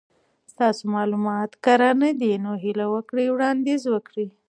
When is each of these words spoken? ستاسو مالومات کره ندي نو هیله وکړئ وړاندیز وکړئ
ستاسو 0.53 0.83
مالومات 0.95 1.51
کره 1.65 1.89
ندي 2.01 2.33
نو 2.45 2.51
هیله 2.63 2.85
وکړئ 2.93 3.27
وړاندیز 3.31 3.81
وکړئ 3.93 4.27